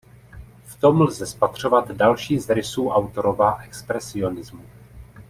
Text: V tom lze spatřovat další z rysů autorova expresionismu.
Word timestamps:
V 0.65 0.75
tom 0.75 1.01
lze 1.01 1.25
spatřovat 1.27 1.91
další 1.91 2.39
z 2.39 2.49
rysů 2.49 2.89
autorova 2.89 3.59
expresionismu. 3.61 4.63